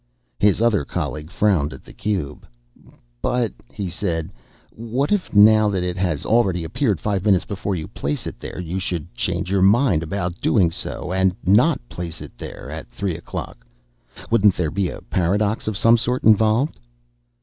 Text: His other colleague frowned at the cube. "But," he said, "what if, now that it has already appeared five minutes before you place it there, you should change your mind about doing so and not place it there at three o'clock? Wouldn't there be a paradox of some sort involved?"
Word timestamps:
His 0.39 0.63
other 0.63 0.83
colleague 0.83 1.29
frowned 1.29 1.73
at 1.73 1.83
the 1.83 1.93
cube. 1.93 2.47
"But," 3.21 3.53
he 3.71 3.87
said, 3.87 4.31
"what 4.71 5.11
if, 5.11 5.31
now 5.31 5.69
that 5.69 5.83
it 5.83 5.95
has 5.95 6.25
already 6.25 6.63
appeared 6.63 6.99
five 6.99 7.23
minutes 7.23 7.45
before 7.45 7.75
you 7.75 7.87
place 7.87 8.25
it 8.25 8.39
there, 8.39 8.59
you 8.59 8.79
should 8.79 9.13
change 9.13 9.51
your 9.51 9.61
mind 9.61 10.01
about 10.01 10.41
doing 10.41 10.71
so 10.71 11.13
and 11.13 11.35
not 11.45 11.87
place 11.87 12.19
it 12.19 12.35
there 12.39 12.71
at 12.71 12.89
three 12.89 13.13
o'clock? 13.15 13.63
Wouldn't 14.31 14.55
there 14.57 14.71
be 14.71 14.89
a 14.89 15.01
paradox 15.01 15.67
of 15.67 15.77
some 15.77 15.97
sort 15.99 16.23
involved?" 16.23 16.79